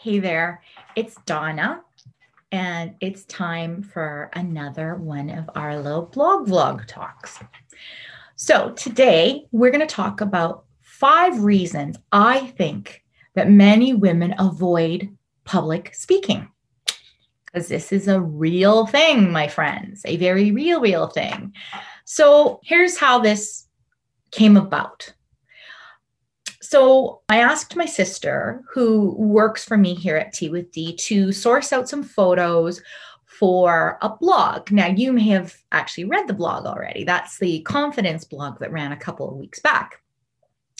Hey 0.00 0.20
there, 0.20 0.62
it's 0.94 1.16
Donna, 1.26 1.82
and 2.52 2.94
it's 3.00 3.24
time 3.24 3.82
for 3.82 4.30
another 4.34 4.94
one 4.94 5.28
of 5.28 5.50
our 5.56 5.76
little 5.76 6.02
blog 6.02 6.46
vlog 6.46 6.86
talks. 6.86 7.40
So, 8.36 8.70
today 8.74 9.46
we're 9.50 9.72
going 9.72 9.86
to 9.86 9.92
talk 9.92 10.20
about 10.20 10.66
five 10.82 11.42
reasons 11.42 11.96
I 12.12 12.46
think 12.56 13.02
that 13.34 13.50
many 13.50 13.92
women 13.92 14.36
avoid 14.38 15.16
public 15.42 15.92
speaking. 15.96 16.48
Because 17.46 17.66
this 17.66 17.90
is 17.90 18.06
a 18.06 18.20
real 18.20 18.86
thing, 18.86 19.32
my 19.32 19.48
friends, 19.48 20.02
a 20.04 20.16
very 20.16 20.52
real, 20.52 20.80
real 20.80 21.08
thing. 21.08 21.52
So, 22.04 22.60
here's 22.62 22.96
how 22.96 23.18
this 23.18 23.66
came 24.30 24.56
about. 24.56 25.12
So 26.70 27.22
I 27.30 27.38
asked 27.38 27.76
my 27.76 27.86
sister, 27.86 28.62
who 28.70 29.14
works 29.16 29.64
for 29.64 29.78
me 29.78 29.94
here 29.94 30.18
at 30.18 30.34
Tea 30.34 30.50
with 30.50 30.70
D, 30.70 30.94
to 30.96 31.32
source 31.32 31.72
out 31.72 31.88
some 31.88 32.02
photos 32.02 32.82
for 33.24 33.96
a 34.02 34.10
blog. 34.10 34.70
Now, 34.70 34.88
you 34.88 35.14
may 35.14 35.28
have 35.28 35.56
actually 35.72 36.04
read 36.04 36.26
the 36.26 36.34
blog 36.34 36.66
already. 36.66 37.04
That's 37.04 37.38
the 37.38 37.60
confidence 37.60 38.24
blog 38.24 38.58
that 38.58 38.70
ran 38.70 38.92
a 38.92 38.98
couple 38.98 39.30
of 39.30 39.36
weeks 39.38 39.60
back. 39.60 40.02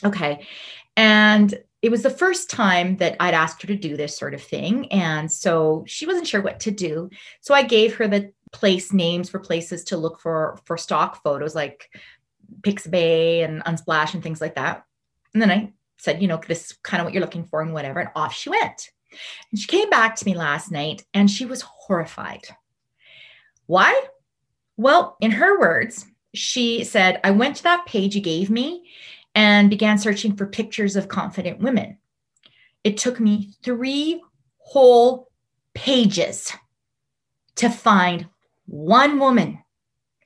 Okay. 0.05 0.47
And 0.95 1.59
it 1.81 1.91
was 1.91 2.03
the 2.03 2.11
first 2.11 2.51
time 2.51 2.98
that 2.98 3.17
I'd 3.19 3.33
asked 3.33 3.62
her 3.62 3.69
to 3.69 3.75
do 3.75 3.97
this 3.97 4.15
sort 4.15 4.34
of 4.34 4.43
thing. 4.43 4.93
And 4.93 5.33
so 5.33 5.84
she 5.87 6.05
wasn't 6.05 6.27
sure 6.27 6.43
what 6.43 6.61
to 6.61 6.70
do. 6.70 7.09
So 7.41 7.55
I 7.55 7.62
gave 7.62 7.95
her 7.95 8.07
the 8.07 8.34
place 8.53 8.93
names 8.93 9.31
for 9.31 9.39
places 9.39 9.84
to 9.84 9.97
look 9.97 10.20
for 10.20 10.59
for 10.67 10.77
stock 10.77 11.23
photos 11.23 11.55
like 11.55 11.89
Pixabay 12.61 13.43
and 13.43 13.65
Unsplash 13.65 14.12
and 14.12 14.23
things 14.23 14.43
like 14.43 14.57
that. 14.57 14.84
And 15.33 15.41
then 15.41 15.51
I 15.51 15.73
said, 15.98 16.23
you 16.23 16.29
know, 16.29 16.41
this 16.47 16.70
is 16.70 16.79
kind 16.83 17.01
of 17.01 17.05
what 17.05 17.15
you're 17.15 17.23
looking 17.23 17.45
for 17.45 17.61
and 17.61 17.73
whatever. 17.73 18.01
And 18.01 18.11
off 18.15 18.34
she 18.34 18.51
went. 18.51 18.91
And 19.51 19.59
she 19.59 19.66
came 19.66 19.91
back 19.91 20.16
to 20.16 20.25
me 20.25 20.34
last 20.37 20.70
night 20.70 21.05
and 21.15 21.30
she 21.30 21.45
was 21.45 21.62
horrified. 21.62 22.45
Why? 23.67 24.00
Well, 24.77 25.17
in 25.20 25.33
her 25.33 25.58
words, 25.58 26.06
she 26.34 26.84
said, 26.84 27.20
I 27.25 27.33
went 27.33 27.56
to 27.56 27.62
that 27.64 27.86
page 27.86 28.14
you 28.14 28.20
gave 28.20 28.50
me 28.50 28.89
and 29.34 29.70
began 29.70 29.98
searching 29.98 30.36
for 30.36 30.47
pictures 30.47 30.97
of 30.97 31.08
confident 31.08 31.58
women. 31.61 31.98
It 32.84 32.97
took 32.97 33.19
me 33.19 33.51
three 33.62 34.23
whole 34.58 35.30
pages 35.75 36.53
to 37.56 37.69
find 37.69 38.28
one 38.67 39.19
woman 39.19 39.58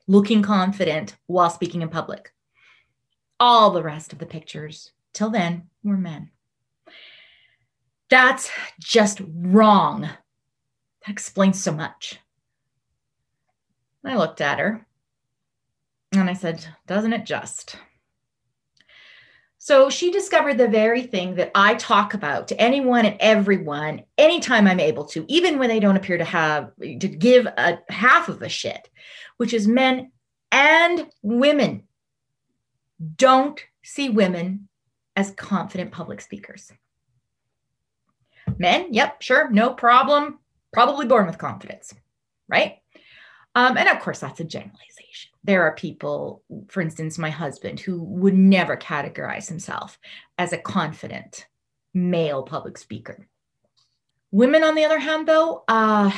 looking 0.07 0.41
confident 0.41 1.15
while 1.27 1.49
speaking 1.49 1.81
in 1.81 1.89
public. 1.89 2.31
All 3.39 3.71
the 3.71 3.83
rest 3.83 4.13
of 4.13 4.19
the 4.19 4.25
pictures 4.25 4.91
Till 5.13 5.29
then, 5.29 5.69
we're 5.83 5.97
men. 5.97 6.31
That's 8.09 8.49
just 8.79 9.21
wrong. 9.27 10.01
That 10.01 10.17
explains 11.07 11.61
so 11.61 11.71
much. 11.71 12.19
I 14.05 14.15
looked 14.17 14.41
at 14.41 14.59
her 14.59 14.85
and 16.11 16.29
I 16.29 16.33
said, 16.33 16.65
Doesn't 16.87 17.13
it 17.13 17.25
just? 17.25 17.77
So 19.57 19.89
she 19.89 20.11
discovered 20.11 20.57
the 20.57 20.67
very 20.67 21.03
thing 21.03 21.35
that 21.35 21.51
I 21.55 21.75
talk 21.75 22.13
about 22.13 22.49
to 22.49 22.59
anyone 22.59 23.05
and 23.05 23.15
everyone 23.21 24.03
anytime 24.17 24.67
I'm 24.67 24.81
able 24.81 25.05
to, 25.05 25.23
even 25.29 25.57
when 25.57 25.69
they 25.69 25.79
don't 25.79 25.95
appear 25.95 26.17
to 26.17 26.25
have 26.25 26.71
to 26.81 27.07
give 27.07 27.45
a 27.45 27.79
half 27.87 28.27
of 28.27 28.41
a 28.41 28.49
shit, 28.49 28.89
which 29.37 29.53
is 29.53 29.65
men 29.65 30.11
and 30.51 31.07
women 31.21 31.83
don't 33.15 33.63
see 33.83 34.09
women 34.09 34.67
as 35.15 35.31
confident 35.31 35.91
public 35.91 36.21
speakers. 36.21 36.71
Men, 38.57 38.87
yep, 38.91 39.21
sure, 39.21 39.49
no 39.49 39.73
problem. 39.73 40.39
Probably 40.71 41.05
born 41.05 41.27
with 41.27 41.37
confidence, 41.37 41.93
right? 42.47 42.77
Um, 43.55 43.77
and 43.77 43.87
of 43.87 43.99
course, 43.99 44.19
that's 44.19 44.39
a 44.39 44.43
generalization. 44.43 45.31
There 45.43 45.63
are 45.63 45.75
people, 45.75 46.43
for 46.69 46.81
instance, 46.81 47.17
my 47.17 47.29
husband, 47.29 47.79
who 47.79 48.01
would 48.03 48.33
never 48.33 48.75
categorize 48.75 49.47
himself 49.47 49.99
as 50.37 50.53
a 50.53 50.57
confident 50.57 51.45
male 51.93 52.43
public 52.43 52.77
speaker. 52.77 53.27
Women, 54.31 54.63
on 54.63 54.73
the 54.73 54.85
other 54.85 54.97
hand, 54.97 55.27
though, 55.27 55.63
uh, 55.67 56.11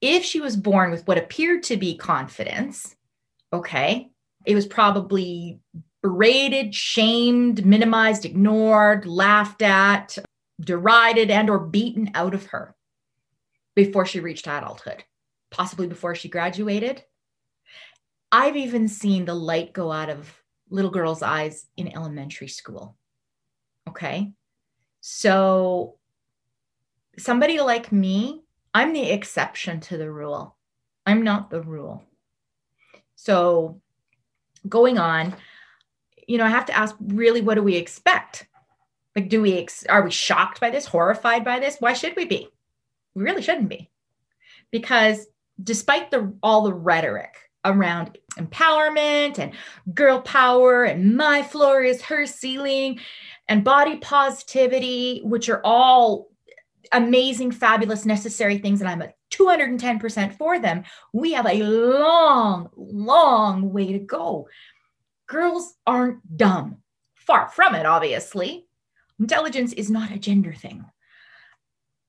if 0.00 0.24
she 0.24 0.40
was 0.40 0.56
born 0.56 0.90
with 0.90 1.06
what 1.06 1.18
appeared 1.18 1.62
to 1.64 1.76
be 1.76 1.96
confidence, 1.96 2.96
okay, 3.52 4.10
it 4.44 4.54
was 4.54 4.66
probably 4.66 5.60
berated, 6.02 6.74
shamed, 6.74 7.66
minimized, 7.66 8.24
ignored, 8.24 9.06
laughed 9.06 9.62
at, 9.62 10.18
derided, 10.60 11.30
and 11.30 11.50
or 11.50 11.58
beaten 11.58 12.10
out 12.14 12.34
of 12.34 12.46
her 12.46 12.74
before 13.74 14.06
she 14.06 14.20
reached 14.20 14.46
adulthood, 14.46 15.04
possibly 15.50 15.86
before 15.86 16.14
she 16.14 16.28
graduated. 16.28 17.02
I've 18.30 18.56
even 18.56 18.88
seen 18.88 19.24
the 19.24 19.34
light 19.34 19.72
go 19.72 19.90
out 19.90 20.10
of 20.10 20.32
little 20.70 20.90
girls' 20.90 21.22
eyes 21.22 21.66
in 21.76 21.94
elementary 21.94 22.48
school. 22.48 22.96
Okay. 23.88 24.32
So, 25.00 25.98
somebody 27.16 27.60
like 27.60 27.90
me, 27.90 28.42
I'm 28.74 28.92
the 28.92 29.10
exception 29.10 29.80
to 29.80 29.96
the 29.96 30.10
rule. 30.10 30.56
I'm 31.06 31.22
not 31.22 31.50
the 31.50 31.62
rule. 31.62 32.04
So, 33.14 33.80
going 34.68 34.98
on, 34.98 35.34
you 36.28 36.36
know, 36.36 36.44
I 36.44 36.50
have 36.50 36.66
to 36.66 36.76
ask 36.76 36.94
really, 37.00 37.40
what 37.40 37.54
do 37.54 37.62
we 37.62 37.76
expect? 37.76 38.46
Like, 39.16 39.30
do 39.30 39.42
we, 39.42 39.58
ex- 39.58 39.86
are 39.86 40.02
we 40.02 40.10
shocked 40.10 40.60
by 40.60 40.70
this, 40.70 40.86
horrified 40.86 41.44
by 41.44 41.58
this? 41.58 41.78
Why 41.80 41.94
should 41.94 42.14
we 42.14 42.26
be? 42.26 42.48
We 43.14 43.24
really 43.24 43.42
shouldn't 43.42 43.70
be. 43.70 43.90
Because 44.70 45.26
despite 45.60 46.10
the 46.10 46.32
all 46.42 46.62
the 46.62 46.72
rhetoric 46.72 47.34
around 47.64 48.16
empowerment 48.36 49.38
and 49.38 49.52
girl 49.92 50.20
power 50.20 50.84
and 50.84 51.16
my 51.16 51.42
floor 51.42 51.82
is 51.82 52.02
her 52.02 52.26
ceiling 52.26 53.00
and 53.48 53.64
body 53.64 53.96
positivity, 53.96 55.22
which 55.24 55.48
are 55.48 55.62
all 55.64 56.28
amazing, 56.92 57.50
fabulous, 57.50 58.04
necessary 58.04 58.58
things, 58.58 58.80
and 58.80 58.88
I'm 58.88 59.02
a 59.02 59.12
210% 59.30 60.36
for 60.36 60.58
them, 60.58 60.84
we 61.12 61.32
have 61.32 61.46
a 61.46 61.62
long, 61.62 62.68
long 62.76 63.72
way 63.72 63.92
to 63.92 63.98
go 63.98 64.46
girls 65.28 65.74
aren't 65.86 66.36
dumb. 66.36 66.78
Far 67.14 67.48
from 67.48 67.74
it, 67.74 67.86
obviously. 67.86 68.66
Intelligence 69.20 69.72
is 69.72 69.90
not 69.90 70.10
a 70.10 70.18
gender 70.18 70.52
thing. 70.52 70.84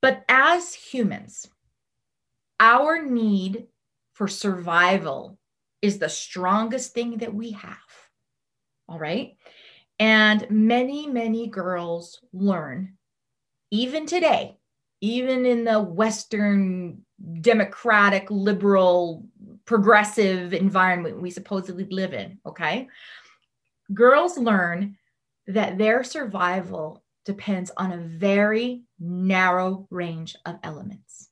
But 0.01 0.23
as 0.29 0.73
humans, 0.73 1.47
our 2.59 3.03
need 3.03 3.67
for 4.13 4.27
survival 4.27 5.37
is 5.81 5.99
the 5.99 6.09
strongest 6.09 6.93
thing 6.93 7.17
that 7.17 7.33
we 7.33 7.51
have. 7.51 7.77
All 8.87 8.99
right. 8.99 9.37
And 9.99 10.49
many, 10.49 11.07
many 11.07 11.47
girls 11.47 12.21
learn, 12.31 12.97
even 13.71 14.05
today, 14.05 14.57
even 15.01 15.45
in 15.45 15.65
the 15.65 15.79
Western 15.79 17.05
democratic, 17.41 18.29
liberal, 18.29 19.25
progressive 19.69 20.51
environment 20.51 21.21
we 21.21 21.29
supposedly 21.29 21.85
live 21.91 22.11
in. 22.11 22.39
Okay. 22.43 22.87
Girls 23.93 24.35
learn 24.35 24.97
that 25.45 25.77
their 25.77 26.03
survival 26.03 27.03
depends 27.23 27.69
on 27.77 27.91
a 27.91 27.97
very 27.97 28.81
narrow 28.99 29.85
range 29.91 30.35
of 30.47 30.57
elements. 30.63 31.29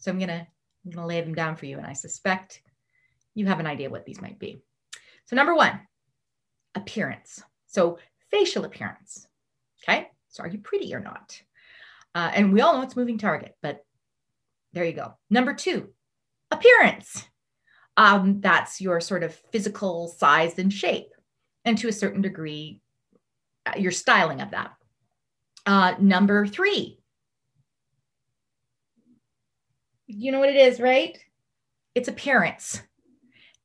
So 0.00 0.10
I'm 0.10 0.18
going 0.18 0.30
to 0.30 0.44
I'm 0.84 0.90
going 0.90 0.96
to 0.96 1.06
lay 1.06 1.20
them 1.20 1.32
down 1.32 1.54
for 1.54 1.66
you 1.66 1.78
and 1.78 1.86
I 1.86 1.92
suspect 1.92 2.60
you 3.36 3.46
have 3.46 3.60
an 3.60 3.68
idea 3.68 3.88
what 3.88 4.04
these 4.04 4.20
might 4.20 4.40
be. 4.40 4.60
So 5.26 5.36
number 5.36 5.54
1, 5.54 5.78
appearance. 6.74 7.40
So 7.68 8.00
facial 8.32 8.64
appearance. 8.64 9.28
Okay? 9.84 10.08
So 10.28 10.42
are 10.42 10.48
you 10.48 10.58
pretty 10.58 10.92
or 10.92 11.00
not? 11.00 11.40
Uh, 12.16 12.32
and 12.34 12.52
we 12.52 12.62
all 12.62 12.74
know 12.74 12.82
it's 12.82 12.96
moving 12.96 13.16
target, 13.16 13.54
but 13.62 13.84
there 14.72 14.84
you 14.84 14.92
go. 14.92 15.14
Number 15.30 15.54
two, 15.54 15.90
appearance. 16.50 17.24
Um, 17.98 18.40
that's 18.40 18.80
your 18.80 19.00
sort 19.00 19.24
of 19.24 19.34
physical 19.50 20.06
size 20.06 20.58
and 20.58 20.72
shape, 20.72 21.08
and 21.64 21.76
to 21.78 21.88
a 21.88 21.92
certain 21.92 22.22
degree, 22.22 22.80
uh, 23.66 23.76
your 23.76 23.90
styling 23.90 24.40
of 24.40 24.52
that. 24.52 24.70
Uh, 25.66 25.94
number 25.98 26.46
three, 26.46 27.00
you 30.06 30.30
know 30.30 30.38
what 30.38 30.48
it 30.48 30.56
is, 30.56 30.78
right? 30.78 31.18
It's 31.96 32.08
appearance. 32.08 32.80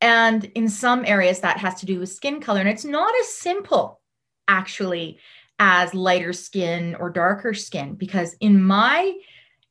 And 0.00 0.44
in 0.56 0.68
some 0.68 1.04
areas, 1.06 1.38
that 1.40 1.58
has 1.58 1.76
to 1.76 1.86
do 1.86 2.00
with 2.00 2.10
skin 2.10 2.40
color. 2.40 2.58
And 2.58 2.68
it's 2.68 2.84
not 2.84 3.14
as 3.20 3.28
simple, 3.28 4.00
actually, 4.48 5.20
as 5.60 5.94
lighter 5.94 6.32
skin 6.32 6.96
or 6.96 7.08
darker 7.08 7.54
skin, 7.54 7.94
because 7.94 8.34
in 8.40 8.60
my 8.60 9.14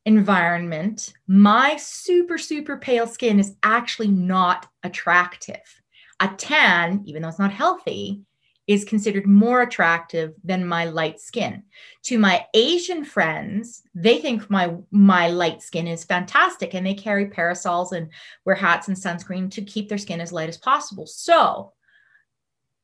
environment, 0.06 1.12
my 1.26 1.76
super, 1.76 2.38
super 2.38 2.76
pale 2.76 3.06
skin 3.06 3.40
is 3.40 3.56
actually 3.62 4.08
not 4.08 4.66
attractive. 4.82 5.82
A 6.20 6.28
tan, 6.28 7.02
even 7.06 7.22
though 7.22 7.28
it's 7.28 7.38
not 7.38 7.52
healthy, 7.52 8.22
is 8.66 8.84
considered 8.84 9.26
more 9.26 9.60
attractive 9.60 10.32
than 10.42 10.66
my 10.66 10.86
light 10.86 11.20
skin. 11.20 11.62
To 12.04 12.18
my 12.18 12.46
Asian 12.54 13.04
friends, 13.04 13.82
they 13.94 14.18
think 14.18 14.48
my 14.48 14.74
my 14.90 15.28
light 15.28 15.60
skin 15.60 15.86
is 15.86 16.04
fantastic 16.04 16.74
and 16.74 16.86
they 16.86 16.94
carry 16.94 17.28
parasols 17.28 17.92
and 17.92 18.08
wear 18.46 18.54
hats 18.54 18.88
and 18.88 18.96
sunscreen 18.96 19.50
to 19.50 19.62
keep 19.62 19.88
their 19.88 19.98
skin 19.98 20.20
as 20.20 20.32
light 20.32 20.48
as 20.48 20.56
possible. 20.56 21.06
So, 21.06 21.72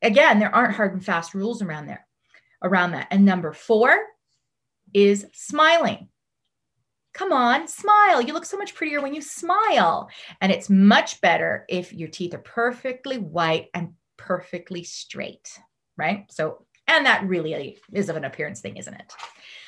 again, 0.03 0.39
there 0.39 0.55
aren't 0.55 0.75
hard 0.75 0.93
and 0.93 1.05
fast 1.05 1.33
rules 1.33 1.63
around 1.63 1.87
there 1.87 2.07
around 2.63 2.93
that. 2.93 3.09
And 3.11 3.25
number 3.25 3.53
4 3.53 3.99
is 4.93 5.27
smiling. 5.33 6.09
Come 7.13 7.33
on, 7.33 7.67
smile. 7.67 8.23
You 8.23 8.33
look 8.33 8.45
so 8.45 8.57
much 8.57 8.75
prettier 8.75 9.01
when 9.01 9.15
you 9.15 9.21
smile. 9.21 10.09
And 10.41 10.53
it's 10.53 10.71
much 10.71 11.21
better 11.21 11.65
if 11.69 11.93
your 11.93 12.09
teeth 12.09 12.35
are 12.35 12.39
perfectly 12.39 13.19
white 13.19 13.69
and 13.75 13.95
perfectly 14.17 14.85
straight, 14.85 15.59
right? 15.97 16.27
So, 16.31 16.67
and 16.87 17.07
that 17.07 17.27
really 17.27 17.79
is 17.93 18.09
of 18.09 18.17
an 18.17 18.25
appearance 18.25 18.61
thing, 18.61 18.77
isn't 18.77 18.95
it? 18.95 19.13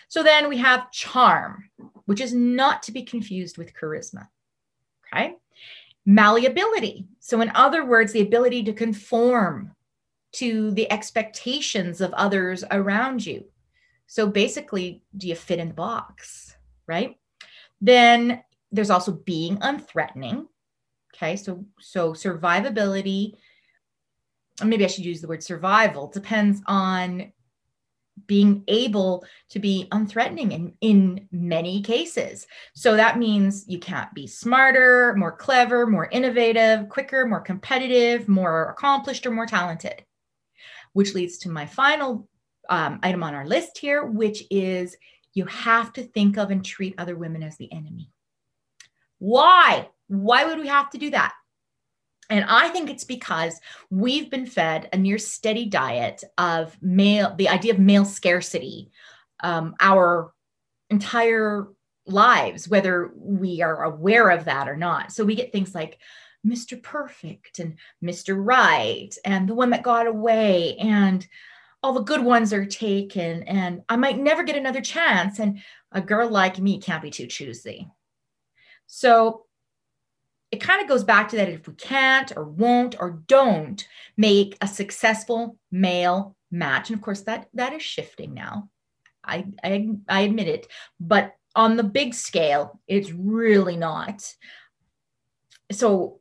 So 0.09 0.23
then 0.23 0.49
we 0.49 0.59
have 0.59 0.91
charm, 0.91 1.71
which 2.05 2.21
is 2.21 2.35
not 2.35 2.83
to 2.85 2.93
be 2.93 3.03
confused 3.03 3.59
with 3.59 3.75
charisma. 3.75 4.29
Okay. 5.13 5.37
Malleability. 6.05 7.07
So, 7.21 7.41
in 7.41 7.51
other 7.55 7.85
words, 7.85 8.13
the 8.13 8.23
ability 8.23 8.65
to 8.65 8.73
conform 8.73 9.75
to 10.33 10.71
the 10.73 10.91
expectations 10.91 12.01
of 12.01 12.13
others 12.13 12.65
around 12.71 13.25
you. 13.25 13.45
So, 14.07 14.27
basically, 14.27 15.03
do 15.17 15.29
you 15.29 15.35
fit 15.35 15.59
in 15.59 15.69
the 15.69 15.75
box? 15.75 16.57
Right. 16.87 17.17
Then 17.83 18.43
there's 18.71 18.91
also 18.91 19.13
being 19.13 19.59
unthreatening. 19.59 20.47
Okay. 21.15 21.37
So, 21.37 21.67
so 21.79 22.15
survivability 22.15 23.35
maybe 24.65 24.85
I 24.85 24.89
should 24.89 25.05
use 25.05 25.21
the 25.21 25.29
word 25.29 25.43
survival, 25.43 26.09
depends 26.09 26.61
on 26.67 27.33
being 28.27 28.63
able 28.69 29.25
to 29.49 29.59
be 29.59 29.89
unthreatening 29.91 30.53
in, 30.53 30.75
in 30.81 31.29
many 31.33 31.83
cases. 31.83 32.47
So 32.75 32.97
that 32.97 33.19
means 33.19 33.65
you 33.67 33.79
can't 33.79 34.13
be 34.13 34.27
smarter, 34.27 35.15
more 35.17 35.33
clever, 35.33 35.87
more 35.87 36.09
innovative, 36.11 36.89
quicker, 36.89 37.27
more 37.27 37.41
competitive, 37.41 38.29
more 38.29 38.71
accomplished, 38.71 39.27
or 39.27 39.31
more 39.31 39.47
talented. 39.47 40.05
Which 40.93 41.15
leads 41.15 41.39
to 41.39 41.49
my 41.49 41.65
final 41.65 42.29
um, 42.69 43.01
item 43.03 43.23
on 43.23 43.35
our 43.35 43.47
list 43.47 43.79
here, 43.79 44.05
which 44.05 44.45
is 44.51 44.95
you 45.35 45.47
have 45.47 45.93
to 45.95 46.03
think 46.03 46.37
of 46.37 46.51
and 46.51 46.65
treat 46.65 46.95
other 46.99 47.17
women 47.17 47.43
as 47.43 47.57
the 47.57 47.73
enemy. 47.73 48.11
Why? 49.19 49.89
Why 50.09 50.45
would 50.45 50.59
we 50.59 50.69
have 50.69 50.91
to 50.91 50.99
do 50.99 51.11
that? 51.11 51.33
And 52.29 52.45
I 52.49 52.69
think 52.69 52.89
it's 52.89 53.05
because 53.05 53.61
we've 53.91 54.31
been 54.31 54.47
fed 54.47 54.89
a 54.93 54.97
near 54.97 55.19
steady 55.19 55.67
diet 55.67 56.25
of 56.39 56.77
male, 56.81 57.35
the 57.37 57.49
idea 57.49 57.73
of 57.73 57.79
male 57.79 58.05
scarcity, 58.05 58.91
um, 59.41 59.75
our 59.81 60.33
entire 60.91 61.69
lives, 62.07 62.69
whether 62.69 63.13
we 63.17 63.61
are 63.63 63.85
aware 63.85 64.31
of 64.31 64.47
that 64.47 64.69
or 64.69 64.77
not. 64.77 65.13
So 65.13 65.25
we 65.25 65.35
get 65.35 65.53
things 65.53 65.75
like 65.75 65.99
Mr. 66.47 66.83
Perfect 66.83 67.59
and 67.59 67.77
Mr. 68.03 68.37
Right 68.37 69.15
and 69.25 69.49
the 69.49 69.55
one 69.55 69.71
that 69.71 69.83
got 69.83 70.07
away 70.07 70.77
and 70.77 71.27
all 71.83 71.93
the 71.93 72.01
good 72.01 72.23
ones 72.23 72.53
are 72.53 72.65
taken 72.65 73.43
and 73.45 73.83
I 73.89 73.97
might 73.97 74.19
never 74.19 74.43
get 74.45 74.57
another 74.57 74.81
chance. 74.81 75.39
And 75.39 75.61
a 75.91 76.01
girl 76.01 76.29
like 76.29 76.59
me 76.59 76.81
can't 76.81 77.03
be 77.03 77.11
too 77.11 77.27
choosy. 77.27 77.89
So 78.87 79.47
it 80.53 80.61
kind 80.61 80.83
of 80.83 80.89
goes 80.89 81.03
back 81.03 81.31
to 81.31 81.37
that 81.37 81.49
if 81.49 81.67
we 81.67 81.75
can't 81.75 82.33
or 82.37 82.45
won't 82.45 82.95
or 83.01 83.23
don't 83.27 83.85
make 84.17 84.57
a 84.61 84.69
successful 84.69 85.57
male 85.71 86.37
match 86.53 86.91
and 86.91 86.99
of 86.99 87.03
course 87.03 87.23
that 87.23 87.49
that 87.55 87.73
is 87.73 87.83
shifting 87.83 88.35
now 88.35 88.69
i 89.25 89.47
i, 89.65 89.89
I 90.07 90.21
admit 90.21 90.49
it 90.49 90.67
but 91.01 91.35
on 91.57 91.77
the 91.77 91.83
big 91.83 92.13
scale 92.13 92.79
it's 92.87 93.11
really 93.11 93.77
not 93.77 94.23
so 95.73 96.21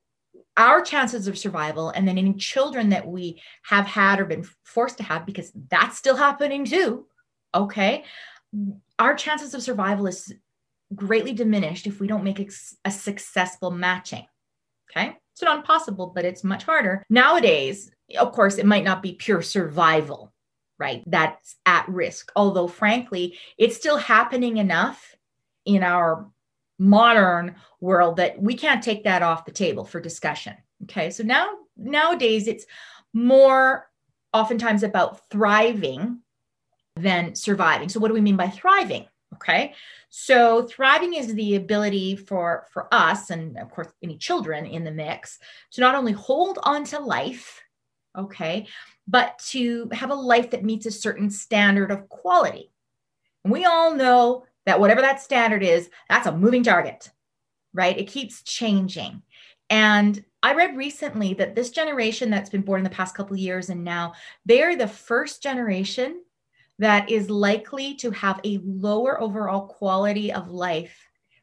our 0.58 0.82
chances 0.82 1.28
of 1.28 1.38
survival 1.38 1.90
and 1.90 2.08
then 2.08 2.18
any 2.18 2.34
children 2.34 2.90
that 2.90 3.08
we 3.08 3.42
have 3.64 3.86
had 3.86 4.20
or 4.20 4.26
been 4.26 4.46
forced 4.64 4.98
to 4.98 5.04
have 5.04 5.26
because 5.26 5.52
that's 5.70 5.98
still 5.98 6.16
happening 6.16 6.66
too 6.66 7.06
okay 7.54 8.04
our 9.00 9.16
chances 9.16 9.54
of 9.54 9.64
survival 9.64 10.08
is 10.08 10.34
greatly 10.96 11.34
diminished 11.34 11.88
if 11.88 12.00
we 12.00 12.08
don't 12.08 12.24
make 12.24 12.52
a 12.86 12.92
successful 12.92 13.72
matching. 13.72 14.26
Okay. 14.90 15.16
It's 15.34 15.42
not 15.42 15.58
impossible, 15.58 16.12
but 16.14 16.26
it's 16.26 16.44
much 16.44 16.64
harder. 16.64 17.06
Nowadays, 17.10 17.90
of 18.20 18.34
course, 18.34 18.58
it 18.58 18.66
might 18.66 18.84
not 18.84 19.02
be 19.02 19.14
pure 19.14 19.42
survival, 19.42 20.34
right? 20.78 21.04
That's 21.08 21.56
at 21.66 21.88
risk. 21.88 22.32
Although, 22.36 22.68
frankly, 22.68 23.40
it's 23.58 23.78
still 23.78 23.98
happening 23.98 24.58
enough 24.58 25.16
in 25.66 25.84
our 25.84 26.30
modern 26.82 27.56
world 27.80 28.18
that 28.18 28.42
we 28.42 28.56
can't 28.56 28.84
take 28.84 29.04
that 29.04 29.22
off 29.22 29.46
the 29.46 29.52
table 29.52 29.86
for 29.86 30.02
discussion. 30.02 30.56
Okay. 30.84 31.12
So 31.12 31.24
now, 31.24 31.48
nowadays, 31.78 32.48
it's 32.48 32.66
more 33.14 33.90
oftentimes 34.34 34.82
about 34.82 35.30
thriving 35.30 36.22
than 36.96 37.36
surviving. 37.36 37.88
So, 37.88 38.00
what 38.00 38.08
do 38.08 38.16
we 38.16 38.22
mean 38.22 38.36
by 38.36 38.50
thriving? 38.50 39.06
Okay. 39.36 39.74
So 40.10 40.64
thriving 40.64 41.14
is 41.14 41.34
the 41.34 41.56
ability 41.56 42.18
for 42.18 42.68
for 42.72 42.94
us 42.94 43.30
and 43.30 43.58
of 43.58 43.72
course 43.72 43.88
any 44.04 44.18
children 44.18 44.66
in 44.66 44.84
the 44.84 44.92
mix 44.92 45.40
to 45.72 45.82
not 45.82 45.96
only 45.96 46.12
hold 46.12 46.60
on 46.64 46.84
to 46.86 47.00
life, 47.00 47.62
okay, 48.18 48.68
but 49.08 49.40
to 49.52 49.88
have 49.94 50.10
a 50.12 50.16
life 50.16 50.52
that 50.52 50.66
meets 50.66 50.86
a 50.86 50.92
certain 50.92 51.30
standard 51.30 51.92
of 51.92 52.10
quality. 52.10 52.72
And 53.46 53.54
we 53.54 53.64
all 53.64 53.96
know 53.96 54.44
that 54.66 54.80
whatever 54.80 55.02
that 55.02 55.22
standard 55.22 55.64
is, 55.64 55.90
that's 56.10 56.28
a 56.28 56.32
moving 56.32 56.64
target, 56.64 57.10
right? 57.74 57.98
It 57.98 58.08
keeps 58.08 58.44
changing. 58.44 59.22
And 59.70 60.24
I 60.44 60.54
read 60.54 60.76
recently 60.76 61.34
that 61.36 61.56
this 61.56 61.70
generation 61.70 62.30
that's 62.30 62.50
been 62.50 62.62
born 62.62 62.80
in 62.80 62.84
the 62.84 62.90
past 62.90 63.16
couple 63.16 63.36
years 63.38 63.70
and 63.70 63.84
now 63.84 64.14
they're 64.46 64.76
the 64.76 64.88
first 64.88 65.42
generation 65.42 66.24
that 66.80 67.10
is 67.10 67.30
likely 67.30 67.94
to 67.96 68.12
have 68.12 68.40
a 68.44 68.60
lower 68.64 69.22
overall 69.22 69.68
quality 69.68 70.34
of 70.34 70.50
life 70.50 70.98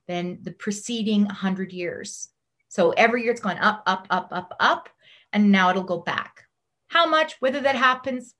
than 0.09 0.39
the 0.43 0.51
preceding 0.51 1.25
100 1.27 1.73
years. 1.73 2.29
So 2.69 2.91
every 2.91 3.23
year 3.23 3.33
it's 3.33 3.41
gone 3.41 3.59
up, 3.59 3.83
up, 3.87 4.07
up, 4.11 4.29
up, 4.33 4.55
up, 4.59 4.89
and 5.33 5.53
now 5.53 5.71
it'll 5.71 5.85
go 5.85 6.01
back. 6.01 6.45
How 6.89 7.07
much, 7.07 7.37
whether 7.41 7.61
that 7.61 7.77
happens, 7.77 8.35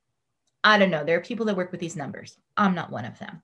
I 0.65 0.79
don't 0.79 0.91
know. 0.91 1.05
There 1.05 1.17
are 1.17 1.23
people 1.23 1.47
that 1.47 1.57
work 1.57 1.71
with 1.71 1.81
these 1.81 1.97
numbers. 1.97 2.37
I'm 2.57 2.75
not 2.75 2.91
one 2.91 3.05
of 3.05 3.19
them. 3.19 3.43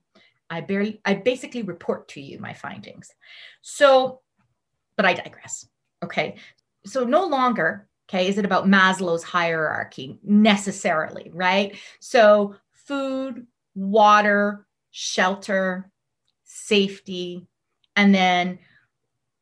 I 0.49 0.61
barely, 0.61 1.01
I 1.03 1.15
basically 1.15 1.63
report 1.63 2.07
to 2.09 2.21
you 2.21 2.39
my 2.39 2.53
findings. 2.53 3.09
So, 3.61 4.21
but 4.95 5.05
I 5.05 5.13
digress. 5.13 5.67
Okay. 6.03 6.35
So 6.85 7.03
no 7.03 7.25
longer, 7.25 7.87
okay, 8.09 8.27
is 8.27 8.37
it 8.37 8.45
about 8.45 8.67
Maslow's 8.67 9.23
hierarchy 9.23 10.19
necessarily, 10.23 11.31
right? 11.33 11.75
So 11.99 12.55
food, 12.73 13.47
water, 13.73 14.65
shelter, 14.91 15.89
safety, 16.43 17.47
and 17.95 18.13
then 18.13 18.59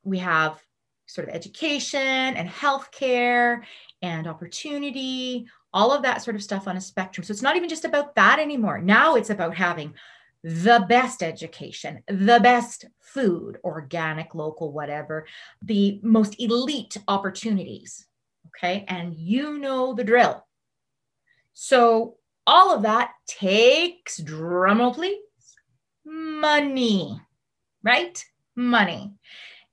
we 0.04 0.20
have 0.20 0.62
sort 1.06 1.28
of 1.28 1.36
education 1.36 2.02
and 2.02 2.50
healthcare 2.50 3.62
and 4.02 4.26
opportunity, 4.26 5.46
all 5.74 5.92
of 5.92 6.04
that 6.04 6.22
sort 6.22 6.36
of 6.36 6.44
stuff 6.44 6.68
on 6.68 6.78
a 6.78 6.82
spectrum. 6.82 7.24
So 7.24 7.32
it's 7.32 7.42
not 7.42 7.56
even 7.56 7.70
just 7.70 7.86
about 7.86 8.16
that 8.16 8.40
anymore. 8.40 8.80
Now 8.80 9.16
it's 9.16 9.30
about 9.30 9.56
having 9.56 9.94
the 10.44 10.86
best 10.90 11.24
education, 11.24 12.04
the 12.08 12.40
best 12.42 12.86
food, 13.00 13.58
organic, 13.64 14.36
local, 14.36 14.72
whatever, 14.72 15.26
the 15.62 16.00
most 16.04 16.36
elite 16.40 16.98
opportunities. 17.08 18.06
Okay. 18.48 18.86
And 18.88 19.16
you 19.16 19.58
know 19.58 19.94
the 19.94 20.04
drill. 20.04 20.46
So 21.54 22.18
all 22.46 22.76
of 22.76 22.84
that 22.84 23.12
takes, 23.28 24.20
drumroll 24.20 24.94
please, 24.94 25.18
money, 26.06 27.20
right? 27.84 28.24
Money. 28.56 29.14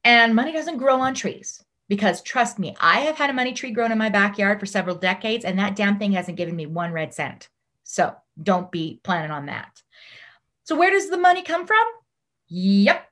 And 0.04 0.34
money 0.34 0.52
doesn't 0.52 0.78
grow 0.78 1.00
on 1.00 1.14
trees 1.14 1.62
because 1.88 2.22
trust 2.22 2.58
me, 2.58 2.76
I 2.80 3.00
have 3.00 3.16
had 3.16 3.30
a 3.30 3.34
money 3.34 3.52
tree 3.52 3.72
grown 3.72 3.92
in 3.92 3.98
my 3.98 4.08
backyard 4.08 4.60
for 4.60 4.66
several 4.66 4.94
decades, 4.96 5.44
and 5.44 5.58
that 5.58 5.76
damn 5.76 5.98
thing 5.98 6.12
hasn't 6.12 6.36
given 6.36 6.54
me 6.54 6.66
one 6.66 6.92
red 6.92 7.12
cent. 7.12 7.48
So 7.82 8.14
don't 8.40 8.70
be 8.70 9.00
planning 9.02 9.32
on 9.32 9.46
that. 9.46 9.82
So, 10.70 10.76
where 10.76 10.92
does 10.92 11.10
the 11.10 11.18
money 11.18 11.42
come 11.42 11.66
from? 11.66 11.84
Yep, 12.46 13.04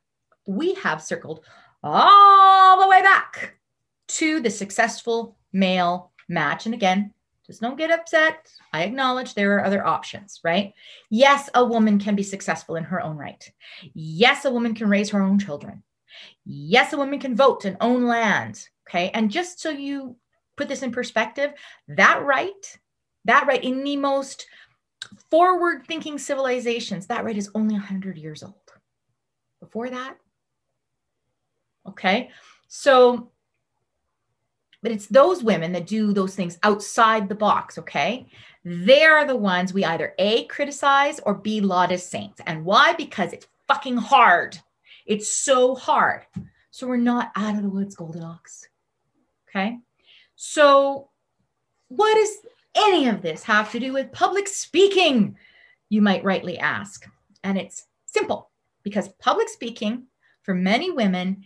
we 0.46 0.74
have 0.74 1.02
circled 1.02 1.44
all 1.82 2.80
the 2.80 2.86
way 2.86 3.02
back 3.02 3.58
to 4.06 4.38
the 4.38 4.48
successful 4.48 5.36
male 5.52 6.12
match. 6.28 6.66
And 6.66 6.74
again, 6.76 7.12
just 7.44 7.60
don't 7.60 7.76
get 7.76 7.90
upset. 7.90 8.48
I 8.72 8.84
acknowledge 8.84 9.34
there 9.34 9.56
are 9.56 9.64
other 9.64 9.84
options, 9.84 10.38
right? 10.44 10.72
Yes, 11.10 11.50
a 11.52 11.64
woman 11.64 11.98
can 11.98 12.14
be 12.14 12.22
successful 12.22 12.76
in 12.76 12.84
her 12.84 13.02
own 13.02 13.16
right. 13.16 13.50
Yes, 13.92 14.44
a 14.44 14.52
woman 14.52 14.72
can 14.72 14.88
raise 14.88 15.10
her 15.10 15.20
own 15.20 15.40
children. 15.40 15.82
Yes, 16.44 16.92
a 16.92 16.96
woman 16.96 17.18
can 17.18 17.34
vote 17.34 17.64
and 17.64 17.76
own 17.80 18.04
land. 18.04 18.68
Okay. 18.88 19.10
And 19.10 19.32
just 19.32 19.58
so 19.58 19.70
you 19.70 20.14
put 20.56 20.68
this 20.68 20.84
in 20.84 20.92
perspective, 20.92 21.54
that 21.88 22.22
right, 22.22 22.78
That 23.24 23.48
right, 23.48 23.64
in 23.64 23.82
the 23.82 23.96
most 23.96 24.46
forward 25.30 25.86
thinking 25.86 26.18
civilizations, 26.18 27.06
that 27.06 27.24
right 27.24 27.36
is 27.36 27.50
only 27.54 27.74
100 27.74 28.16
years 28.18 28.42
old. 28.42 28.54
Before 29.60 29.90
that, 29.90 30.16
okay, 31.86 32.30
so, 32.68 33.30
but 34.82 34.92
it's 34.92 35.06
those 35.06 35.42
women 35.42 35.72
that 35.72 35.86
do 35.86 36.12
those 36.12 36.34
things 36.34 36.58
outside 36.62 37.28
the 37.28 37.34
box, 37.34 37.78
okay? 37.78 38.26
They 38.64 39.02
are 39.02 39.26
the 39.26 39.36
ones 39.36 39.72
we 39.72 39.84
either 39.84 40.14
A, 40.18 40.44
criticize 40.44 41.18
or 41.20 41.34
B, 41.34 41.60
laud 41.60 41.90
as 41.90 42.06
saints. 42.06 42.40
And 42.46 42.64
why? 42.64 42.92
Because 42.92 43.32
it's 43.32 43.48
fucking 43.66 43.96
hard. 43.96 44.58
It's 45.06 45.32
so 45.32 45.74
hard. 45.74 46.26
So 46.70 46.86
we're 46.86 46.98
not 46.98 47.32
out 47.34 47.56
of 47.56 47.62
the 47.62 47.70
woods, 47.70 47.96
Goldilocks. 47.96 48.68
Okay. 49.48 49.78
So, 50.36 51.08
what 51.88 52.14
does 52.14 52.30
any 52.78 53.08
of 53.08 53.22
this 53.22 53.42
have 53.44 53.70
to 53.72 53.80
do 53.80 53.92
with 53.92 54.12
public 54.12 54.48
speaking? 54.48 55.36
You 55.88 56.02
might 56.02 56.24
rightly 56.24 56.58
ask. 56.58 57.06
And 57.44 57.58
it's 57.58 57.86
simple 58.06 58.50
because 58.82 59.08
public 59.20 59.48
speaking 59.48 60.06
for 60.42 60.54
many 60.54 60.90
women 60.90 61.44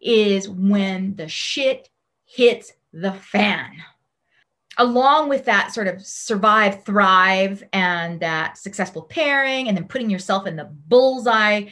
is 0.00 0.48
when 0.48 1.14
the 1.14 1.28
shit 1.28 1.88
hits 2.24 2.72
the 2.92 3.12
fan. 3.12 3.70
Along 4.78 5.28
with 5.28 5.44
that 5.44 5.72
sort 5.72 5.86
of 5.86 6.04
survive, 6.04 6.84
thrive, 6.84 7.62
and 7.72 8.20
that 8.20 8.56
successful 8.56 9.02
pairing, 9.02 9.68
and 9.68 9.76
then 9.76 9.86
putting 9.86 10.08
yourself 10.08 10.46
in 10.46 10.56
the 10.56 10.70
bullseye, 10.88 11.66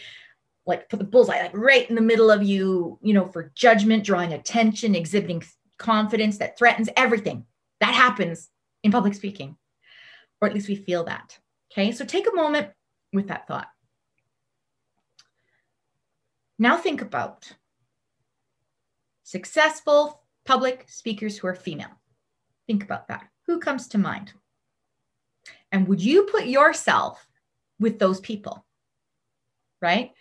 like 0.66 0.88
put 0.90 0.98
the 0.98 1.04
bullseye 1.04 1.40
like 1.42 1.56
right 1.56 1.88
in 1.88 1.96
the 1.96 2.02
middle 2.02 2.30
of 2.30 2.42
you, 2.42 2.98
you 3.02 3.14
know, 3.14 3.26
for 3.26 3.52
judgment, 3.54 4.04
drawing 4.04 4.34
attention, 4.34 4.94
exhibiting 4.94 5.42
confidence 5.78 6.38
that 6.38 6.58
threatens 6.58 6.90
everything. 6.96 7.46
That 7.80 7.94
happens 7.94 8.50
in 8.82 8.92
public 8.92 9.14
speaking, 9.14 9.56
or 10.40 10.48
at 10.48 10.54
least 10.54 10.68
we 10.68 10.76
feel 10.76 11.04
that. 11.04 11.38
Okay, 11.72 11.92
so 11.92 12.04
take 12.04 12.26
a 12.26 12.34
moment 12.34 12.68
with 13.12 13.28
that 13.28 13.46
thought. 13.46 13.68
Now 16.58 16.76
think 16.76 17.00
about 17.00 17.50
successful 19.22 20.22
public 20.44 20.84
speakers 20.88 21.38
who 21.38 21.46
are 21.46 21.54
female. 21.54 22.00
Think 22.66 22.82
about 22.82 23.08
that. 23.08 23.24
Who 23.46 23.60
comes 23.60 23.88
to 23.88 23.98
mind? 23.98 24.32
And 25.72 25.86
would 25.88 26.02
you 26.02 26.24
put 26.24 26.46
yourself 26.46 27.26
with 27.78 27.98
those 27.98 28.20
people? 28.20 28.66
Right? 29.80 30.12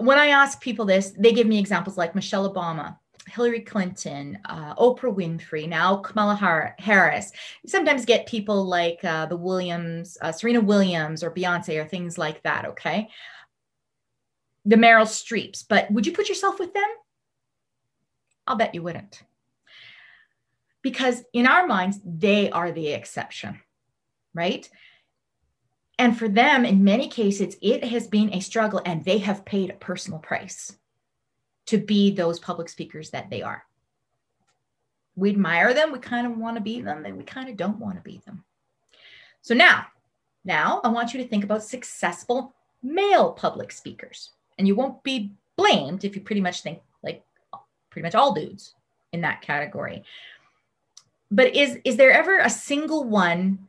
When 0.00 0.18
I 0.18 0.28
ask 0.28 0.60
people 0.60 0.84
this, 0.84 1.12
they 1.16 1.32
give 1.32 1.46
me 1.46 1.58
examples 1.58 1.96
like 1.96 2.14
Michelle 2.14 2.52
Obama, 2.52 2.98
Hillary 3.26 3.60
Clinton, 3.60 4.38
uh, 4.44 4.74
Oprah 4.76 5.14
Winfrey, 5.14 5.68
now 5.68 5.96
Kamala 5.96 6.74
Harris. 6.78 7.32
You 7.62 7.68
sometimes 7.68 8.04
get 8.04 8.26
people 8.26 8.64
like 8.64 9.04
uh, 9.04 9.26
the 9.26 9.36
Williams, 9.36 10.16
uh, 10.22 10.32
Serena 10.32 10.60
Williams, 10.60 11.22
or 11.22 11.30
Beyonce, 11.30 11.82
or 11.82 11.86
things 11.86 12.16
like 12.18 12.42
that. 12.44 12.66
Okay, 12.66 13.08
the 14.64 14.76
Meryl 14.76 15.06
Streeps. 15.06 15.64
But 15.68 15.90
would 15.90 16.06
you 16.06 16.12
put 16.12 16.28
yourself 16.28 16.58
with 16.58 16.72
them? 16.72 16.88
I'll 18.46 18.56
bet 18.56 18.74
you 18.74 18.82
wouldn't, 18.82 19.22
because 20.82 21.24
in 21.32 21.46
our 21.46 21.66
minds 21.66 21.98
they 22.04 22.50
are 22.50 22.70
the 22.70 22.88
exception, 22.88 23.60
right? 24.34 24.68
And 25.98 26.16
for 26.16 26.28
them, 26.28 26.64
in 26.64 26.84
many 26.84 27.08
cases, 27.08 27.56
it 27.60 27.82
has 27.82 28.06
been 28.06 28.32
a 28.34 28.40
struggle, 28.40 28.82
and 28.84 29.04
they 29.04 29.18
have 29.18 29.44
paid 29.44 29.70
a 29.70 29.74
personal 29.74 30.20
price 30.20 30.76
to 31.66 31.78
be 31.78 32.10
those 32.10 32.38
public 32.38 32.68
speakers 32.68 33.10
that 33.10 33.30
they 33.30 33.42
are. 33.42 33.64
We 35.16 35.30
admire 35.30 35.74
them, 35.74 35.92
we 35.92 35.98
kind 35.98 36.26
of 36.26 36.36
want 36.36 36.56
to 36.56 36.62
be 36.62 36.80
them, 36.80 37.04
and 37.04 37.16
we 37.16 37.24
kind 37.24 37.48
of 37.48 37.56
don't 37.56 37.78
want 37.78 37.96
to 37.96 38.02
be 38.02 38.20
them. 38.26 38.44
So 39.42 39.54
now, 39.54 39.86
now 40.44 40.80
I 40.84 40.88
want 40.88 41.14
you 41.14 41.22
to 41.22 41.28
think 41.28 41.44
about 41.44 41.62
successful 41.62 42.54
male 42.82 43.32
public 43.32 43.72
speakers. 43.72 44.30
And 44.58 44.66
you 44.66 44.74
won't 44.74 45.02
be 45.02 45.32
blamed 45.56 46.04
if 46.04 46.14
you 46.14 46.22
pretty 46.22 46.40
much 46.40 46.62
think 46.62 46.80
like 47.02 47.24
pretty 47.90 48.04
much 48.04 48.14
all 48.14 48.32
dudes 48.32 48.74
in 49.12 49.20
that 49.22 49.42
category. 49.42 50.04
But 51.30 51.54
is 51.56 51.78
is 51.84 51.96
there 51.96 52.12
ever 52.12 52.38
a 52.38 52.50
single 52.50 53.04
one 53.04 53.68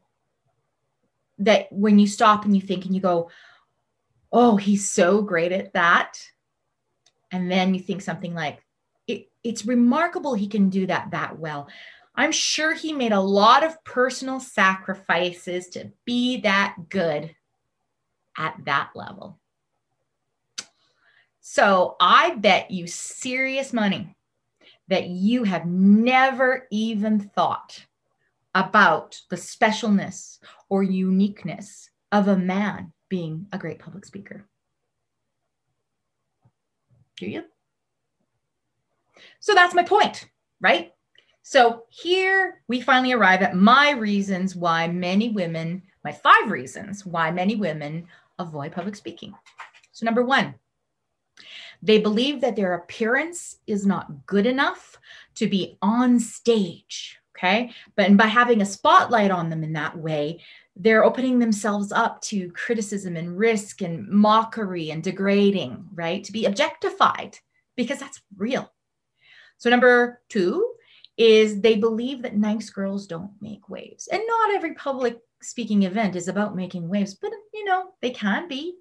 that 1.40 1.72
when 1.72 2.00
you 2.00 2.08
stop 2.08 2.46
and 2.46 2.56
you 2.56 2.62
think 2.62 2.86
and 2.86 2.94
you 2.94 3.02
go, 3.02 3.30
"Oh, 4.32 4.58
he's 4.58 4.90
so 4.90 5.22
great 5.22 5.52
at 5.52 5.74
that." 5.74 6.20
And 7.32 7.52
then 7.52 7.74
you 7.74 7.80
think 7.80 8.02
something 8.02 8.34
like 8.34 8.64
it, 9.08 9.30
it's 9.44 9.66
remarkable 9.66 10.34
he 10.34 10.48
can 10.48 10.70
do 10.70 10.86
that 10.88 11.12
that 11.12 11.40
well. 11.40 11.68
I'm 12.16 12.32
sure 12.32 12.74
he 12.74 12.94
made 12.94 13.12
a 13.12 13.20
lot 13.20 13.64
of 13.64 13.84
personal 13.84 14.40
sacrifices 14.40 15.68
to 15.70 15.92
be 16.04 16.42
that 16.42 16.76
good 16.90 17.36
at 18.38 18.58
that 18.66 18.90
level. 18.96 19.40
So 21.42 21.96
i 22.00 22.36
bet 22.36 22.72
you 22.72 22.88
serious 22.88 23.72
money 23.72 24.16
that 24.88 25.08
you 25.08 25.44
have 25.44 25.66
never 25.66 26.68
even 26.72 27.20
thought 27.20 27.86
about 28.56 29.22
the 29.30 29.36
specialness 29.36 30.40
or 30.70 30.84
uniqueness 30.84 31.90
of 32.12 32.28
a 32.28 32.38
man 32.38 32.92
being 33.10 33.48
a 33.52 33.58
great 33.58 33.80
public 33.80 34.06
speaker 34.06 34.48
do 37.18 37.28
you? 37.28 37.44
So 39.40 39.54
that's 39.54 39.76
my 39.76 39.84
point, 39.84 40.30
right? 40.62 40.94
So 41.44 41.84
here 41.90 42.62
we 42.68 42.82
finally 42.82 43.14
arrive 43.14 43.42
at 43.42 43.56
my 43.56 43.92
reasons 43.92 44.56
why 44.56 44.88
many 44.88 45.30
women, 45.30 45.84
my 46.04 46.12
five 46.12 46.52
reasons 46.52 47.06
why 47.06 47.32
many 47.32 47.56
women 47.56 48.08
avoid 48.40 48.72
public 48.72 48.96
speaking. 48.96 49.34
So, 49.92 50.06
number 50.06 50.24
one, 50.24 50.56
they 51.82 52.00
believe 52.00 52.42
that 52.42 52.56
their 52.56 52.74
appearance 52.74 53.58
is 53.66 53.86
not 53.86 54.26
good 54.26 54.46
enough 54.46 54.98
to 55.36 55.48
be 55.48 55.78
on 55.82 56.20
stage. 56.20 57.18
Okay. 57.38 57.72
But 57.96 58.18
by 58.18 58.26
having 58.28 58.62
a 58.62 58.66
spotlight 58.66 59.32
on 59.32 59.50
them 59.50 59.64
in 59.64 59.74
that 59.74 59.98
way, 59.98 60.42
they're 60.80 61.04
opening 61.04 61.40
themselves 61.40 61.92
up 61.92 62.22
to 62.22 62.52
criticism 62.52 63.16
and 63.16 63.38
risk 63.38 63.82
and 63.82 64.08
mockery 64.08 64.92
and 64.92 65.04
degrading, 65.04 65.86
right? 65.94 66.24
To 66.24 66.32
be 66.32 66.46
objectified 66.46 67.38
because 67.76 68.00
that's 68.00 68.22
real. 68.38 68.72
So, 69.58 69.70
number 69.70 70.22
two 70.30 70.74
is 71.18 71.62
they 71.62 71.78
believe 71.78 72.22
that 72.22 72.38
nice 72.38 72.70
girls 72.70 73.08
don't 73.08 73.32
make 73.42 73.70
waves. 73.70 74.08
And 74.08 74.22
not 74.28 74.54
every 74.54 74.76
public 74.76 75.18
speaking 75.42 75.84
event 75.84 76.16
is 76.16 76.28
about 76.28 76.56
making 76.56 76.88
waves, 76.88 77.16
but 77.16 77.32
you 77.54 77.66
know, 77.66 77.94
they 78.02 78.12
can 78.12 78.48
be. 78.48 78.76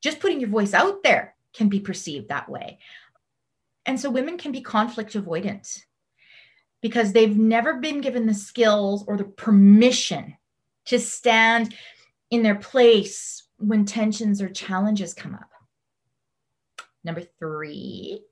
Just 0.00 0.18
putting 0.18 0.40
your 0.40 0.48
voice 0.48 0.74
out 0.74 1.02
there 1.02 1.36
can 1.52 1.68
be 1.68 1.78
perceived 1.78 2.28
that 2.28 2.48
way. 2.48 2.78
And 3.84 4.00
so, 4.00 4.10
women 4.10 4.38
can 4.38 4.52
be 4.52 4.62
conflict 4.62 5.12
avoidant 5.12 5.78
because 6.80 7.12
they've 7.12 7.36
never 7.36 7.74
been 7.74 8.00
given 8.00 8.26
the 8.26 8.34
skills 8.34 9.04
or 9.06 9.16
the 9.16 9.24
permission 9.24 10.36
to 10.86 10.98
stand 10.98 11.74
in 12.30 12.42
their 12.42 12.56
place 12.56 13.44
when 13.58 13.84
tensions 13.84 14.42
or 14.42 14.48
challenges 14.48 15.14
come 15.14 15.34
up. 15.34 15.50
Number 17.04 17.22
three 17.38 18.22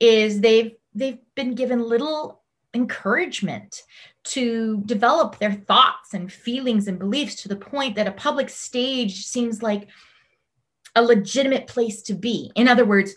is 0.00 0.40
they've 0.40 0.72
they've 0.94 1.18
been 1.34 1.54
given 1.54 1.82
little 1.82 2.42
encouragement 2.74 3.82
to 4.24 4.82
develop 4.86 5.38
their 5.38 5.52
thoughts 5.52 6.14
and 6.14 6.32
feelings 6.32 6.88
and 6.88 6.98
beliefs 6.98 7.36
to 7.42 7.48
the 7.48 7.56
point 7.56 7.96
that 7.96 8.06
a 8.06 8.12
public 8.12 8.48
stage 8.48 9.26
seems 9.26 9.62
like 9.62 9.88
a 10.94 11.02
legitimate 11.02 11.66
place 11.66 12.02
to 12.02 12.14
be. 12.14 12.50
In 12.54 12.68
other 12.68 12.84
words, 12.84 13.14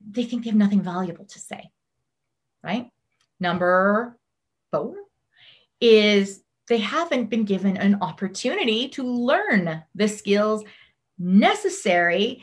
they 0.00 0.24
think 0.24 0.44
they 0.44 0.50
have 0.50 0.58
nothing 0.58 0.82
valuable 0.82 1.24
to 1.26 1.38
say. 1.38 1.70
Right? 2.62 2.88
Number 3.40 4.16
four 4.70 4.94
is 5.80 6.42
they 6.72 6.78
haven't 6.78 7.28
been 7.28 7.44
given 7.44 7.76
an 7.76 7.98
opportunity 8.00 8.88
to 8.88 9.02
learn 9.02 9.84
the 9.94 10.08
skills 10.08 10.64
necessary, 11.18 12.42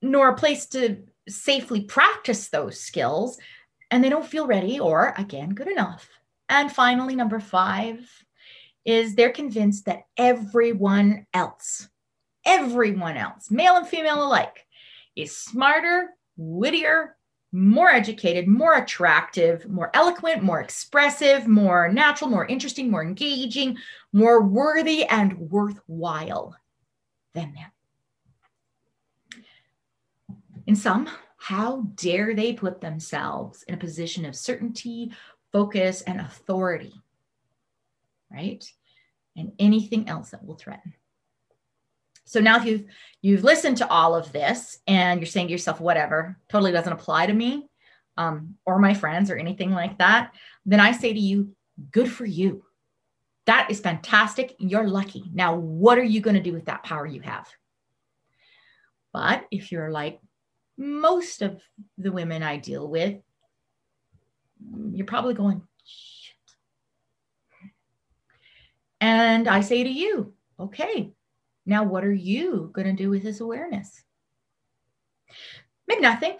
nor 0.00 0.30
a 0.30 0.34
place 0.34 0.64
to 0.66 1.02
safely 1.28 1.82
practice 1.82 2.48
those 2.48 2.80
skills. 2.80 3.38
And 3.90 4.02
they 4.02 4.08
don't 4.08 4.26
feel 4.26 4.46
ready 4.46 4.80
or, 4.80 5.14
again, 5.18 5.50
good 5.50 5.68
enough. 5.68 6.08
And 6.48 6.72
finally, 6.72 7.14
number 7.14 7.38
five 7.38 8.08
is 8.86 9.14
they're 9.14 9.30
convinced 9.30 9.84
that 9.84 10.04
everyone 10.16 11.26
else, 11.34 11.86
everyone 12.46 13.18
else, 13.18 13.50
male 13.50 13.76
and 13.76 13.86
female 13.86 14.24
alike, 14.24 14.64
is 15.14 15.36
smarter, 15.36 16.10
wittier, 16.36 17.16
more 17.52 17.90
educated, 17.90 18.46
more 18.46 18.74
attractive, 18.74 19.68
more 19.68 19.90
eloquent, 19.94 20.42
more 20.42 20.60
expressive, 20.60 21.48
more 21.48 21.88
natural, 21.92 22.30
more 22.30 22.46
interesting, 22.46 22.90
more 22.90 23.02
engaging, 23.02 23.76
more 24.12 24.42
worthy 24.42 25.04
and 25.04 25.50
worthwhile 25.50 26.56
than 27.34 27.54
them. 27.54 27.70
In 30.66 30.76
some, 30.76 31.08
how 31.36 31.82
dare 31.94 32.34
they 32.34 32.52
put 32.52 32.80
themselves 32.80 33.64
in 33.64 33.74
a 33.74 33.78
position 33.78 34.24
of 34.24 34.36
certainty, 34.36 35.10
focus, 35.52 36.02
and 36.02 36.20
authority? 36.20 36.94
right? 38.30 38.64
And 39.36 39.52
anything 39.58 40.08
else 40.08 40.30
that 40.30 40.44
will 40.44 40.56
threaten. 40.56 40.94
So 42.30 42.38
now 42.38 42.58
if 42.58 42.64
you've 42.64 42.84
you've 43.22 43.42
listened 43.42 43.78
to 43.78 43.88
all 43.88 44.14
of 44.14 44.30
this 44.30 44.78
and 44.86 45.18
you're 45.18 45.26
saying 45.26 45.48
to 45.48 45.52
yourself, 45.52 45.80
whatever, 45.80 46.38
totally 46.48 46.70
doesn't 46.70 46.92
apply 46.92 47.26
to 47.26 47.32
me 47.32 47.68
um, 48.16 48.54
or 48.64 48.78
my 48.78 48.94
friends 48.94 49.32
or 49.32 49.36
anything 49.36 49.72
like 49.72 49.98
that, 49.98 50.32
then 50.64 50.78
I 50.78 50.92
say 50.92 51.12
to 51.12 51.18
you, 51.18 51.56
good 51.90 52.08
for 52.08 52.24
you. 52.24 52.62
That 53.46 53.68
is 53.68 53.80
fantastic. 53.80 54.54
You're 54.60 54.86
lucky. 54.86 55.24
Now, 55.34 55.56
what 55.56 55.98
are 55.98 56.04
you 56.04 56.20
going 56.20 56.36
to 56.36 56.42
do 56.42 56.52
with 56.52 56.66
that 56.66 56.84
power 56.84 57.04
you 57.04 57.20
have? 57.22 57.48
But 59.12 59.46
if 59.50 59.72
you're 59.72 59.90
like 59.90 60.20
most 60.78 61.42
of 61.42 61.60
the 61.98 62.12
women 62.12 62.44
I 62.44 62.58
deal 62.58 62.86
with, 62.86 63.16
you're 64.92 65.04
probably 65.04 65.34
going, 65.34 65.62
Shit. 65.84 66.36
and 69.00 69.48
I 69.48 69.62
say 69.62 69.82
to 69.82 69.90
you, 69.90 70.32
okay, 70.60 71.12
now 71.70 71.84
what 71.84 72.04
are 72.04 72.12
you 72.12 72.70
going 72.74 72.86
to 72.86 73.02
do 73.02 73.08
with 73.08 73.22
this 73.22 73.40
awareness? 73.40 74.02
Maybe 75.86 76.02
nothing. 76.02 76.36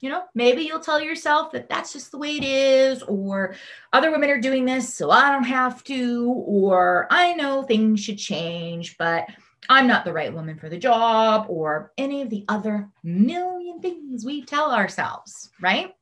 You 0.00 0.08
know, 0.08 0.24
maybe 0.34 0.62
you'll 0.62 0.80
tell 0.80 1.00
yourself 1.00 1.52
that 1.52 1.68
that's 1.68 1.92
just 1.92 2.10
the 2.10 2.16
way 2.16 2.38
it 2.38 2.44
is, 2.44 3.02
or 3.02 3.54
other 3.92 4.10
women 4.10 4.30
are 4.30 4.40
doing 4.40 4.64
this, 4.64 4.94
so 4.94 5.10
I 5.10 5.30
don't 5.30 5.44
have 5.44 5.84
to, 5.84 6.32
or 6.46 7.06
I 7.10 7.34
know 7.34 7.62
things 7.62 8.00
should 8.00 8.16
change, 8.16 8.96
but 8.96 9.26
I'm 9.68 9.86
not 9.86 10.06
the 10.06 10.12
right 10.14 10.32
woman 10.32 10.58
for 10.58 10.70
the 10.70 10.78
job, 10.78 11.44
or 11.50 11.92
any 11.98 12.22
of 12.22 12.30
the 12.30 12.46
other 12.48 12.88
million 13.04 13.80
things 13.80 14.24
we 14.24 14.42
tell 14.42 14.72
ourselves, 14.72 15.50
right? 15.60 15.94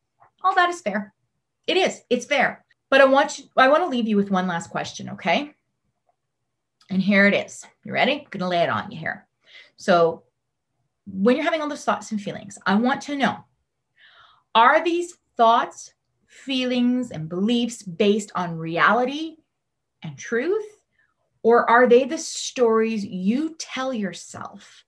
All 0.44 0.54
that 0.54 0.70
is 0.70 0.80
fair. 0.80 1.12
It 1.66 1.76
is, 1.76 2.00
it's 2.08 2.24
fair. 2.24 2.64
But 2.90 3.00
I 3.00 3.06
want 3.06 3.40
you, 3.40 3.46
I 3.56 3.66
want 3.66 3.82
to 3.82 3.88
leave 3.88 4.06
you 4.06 4.16
with 4.16 4.30
one 4.30 4.46
last 4.46 4.70
question, 4.70 5.10
okay? 5.10 5.54
And 6.90 7.02
here 7.02 7.26
it 7.26 7.34
is. 7.34 7.66
You 7.84 7.92
ready? 7.92 8.20
I'm 8.20 8.26
gonna 8.30 8.48
lay 8.48 8.62
it 8.62 8.70
on 8.70 8.90
you 8.90 8.98
here. 8.98 9.26
So 9.76 10.24
when 11.06 11.36
you're 11.36 11.44
having 11.44 11.60
all 11.60 11.68
those 11.68 11.84
thoughts 11.84 12.12
and 12.12 12.20
feelings, 12.20 12.58
I 12.66 12.74
want 12.74 13.02
to 13.02 13.16
know 13.16 13.44
are 14.54 14.82
these 14.82 15.14
thoughts, 15.36 15.92
feelings, 16.26 17.10
and 17.10 17.28
beliefs 17.28 17.82
based 17.82 18.32
on 18.34 18.56
reality 18.56 19.36
and 20.02 20.16
truth? 20.16 20.64
Or 21.42 21.68
are 21.70 21.86
they 21.86 22.04
the 22.04 22.18
stories 22.18 23.04
you 23.04 23.54
tell 23.58 23.92
yourself 23.92 24.84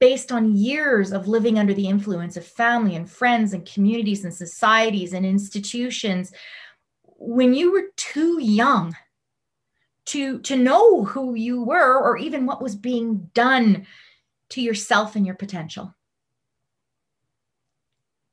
based 0.00 0.32
on 0.32 0.56
years 0.56 1.12
of 1.12 1.28
living 1.28 1.58
under 1.58 1.72
the 1.72 1.86
influence 1.86 2.36
of 2.36 2.44
family 2.44 2.96
and 2.96 3.08
friends 3.08 3.52
and 3.52 3.64
communities 3.64 4.24
and 4.24 4.34
societies 4.34 5.12
and 5.12 5.24
institutions 5.24 6.32
when 7.04 7.54
you 7.54 7.72
were 7.72 7.90
too 7.96 8.40
young 8.42 8.94
to, 10.08 10.40
to 10.40 10.56
know 10.56 11.04
who 11.04 11.34
you 11.34 11.62
were 11.62 11.98
or 11.98 12.16
even 12.16 12.46
what 12.46 12.62
was 12.62 12.74
being 12.74 13.30
done 13.34 13.86
to 14.50 14.60
yourself 14.60 15.16
and 15.16 15.24
your 15.24 15.34
potential? 15.34 15.94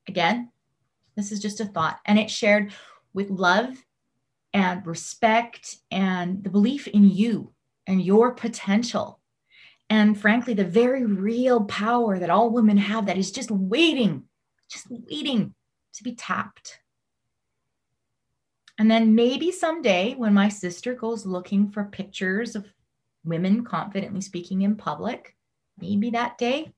Again, 0.08 0.52
this 1.16 1.32
is 1.32 1.40
just 1.40 1.60
a 1.60 1.66
thought, 1.66 2.00
and 2.06 2.20
it's 2.20 2.34
shared 2.34 2.72
with 3.14 3.30
love 3.30 3.76
and 4.54 4.86
respect 4.86 5.78
and 5.92 6.44
the 6.44 6.50
belief 6.50 6.88
in 6.88 7.10
you 7.10 7.52
and 7.88 8.02
your 8.02 8.32
potential. 8.32 9.20
And 9.90 10.20
frankly, 10.20 10.54
the 10.54 10.66
very 10.66 11.06
real 11.06 11.66
power 11.66 12.20
that 12.20 12.30
all 12.30 12.50
women 12.50 12.78
have 12.78 13.06
that 13.06 13.18
is 13.18 13.32
just 13.32 13.52
waiting, 13.52 14.24
just 14.70 14.88
waiting 14.90 15.54
to 15.94 16.04
be 16.04 16.16
tapped. 16.16 16.80
And 18.78 18.92
then 18.92 19.16
maybe 19.16 19.52
someday 19.52 20.16
when 20.16 20.34
my 20.34 20.50
sister 20.50 20.94
goes 20.94 21.26
looking 21.26 21.70
for 21.70 21.86
pictures 21.86 22.56
of 22.56 22.66
women 23.24 23.64
confidently 23.64 24.22
speaking 24.22 24.64
in 24.64 24.76
public, 24.76 25.36
maybe 25.80 26.10
that 26.12 26.38
day 26.38 26.74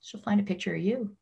she'll 0.00 0.22
find 0.22 0.40
a 0.40 0.44
picture 0.44 0.74
of 0.74 0.82
you. 0.82 1.16